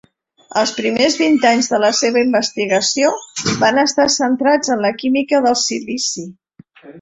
Els 0.59 0.71
primers 0.77 1.17
vint 1.19 1.35
anys 1.49 1.69
de 1.73 1.79
la 1.83 1.91
seva 1.97 2.23
investigació 2.27 3.11
van 3.65 3.83
estar 3.83 4.09
centrats 4.15 4.75
en 4.77 4.83
la 4.87 4.93
química 5.05 5.43
del 5.45 5.59
silici. 5.67 6.27